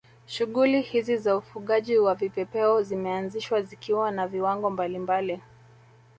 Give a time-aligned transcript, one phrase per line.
[0.27, 5.41] Shughuli hizi za ufugaji wa vipepeo zimeanzishwa zikiwa na viwango mbalimbali